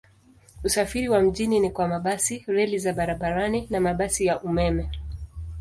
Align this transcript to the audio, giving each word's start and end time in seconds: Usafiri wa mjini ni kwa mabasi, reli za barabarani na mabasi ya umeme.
Usafiri 0.63 1.09
wa 1.09 1.21
mjini 1.21 1.59
ni 1.59 1.71
kwa 1.71 1.87
mabasi, 1.87 2.43
reli 2.47 2.79
za 2.79 2.93
barabarani 2.93 3.67
na 3.69 3.79
mabasi 3.79 4.25
ya 4.25 4.41
umeme. 4.41 4.89